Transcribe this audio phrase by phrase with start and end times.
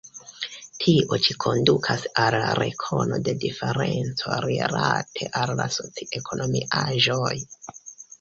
[0.83, 7.35] Tio ĉi kondukas al rekono de diferenco rilate al la soci-ekonomiaĵoj.